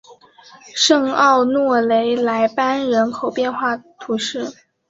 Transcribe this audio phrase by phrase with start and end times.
[0.75, 4.51] 圣奥诺雷莱班人口变化图示